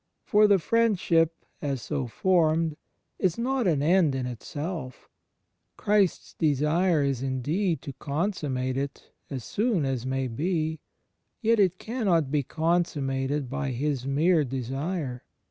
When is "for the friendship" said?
0.23-1.45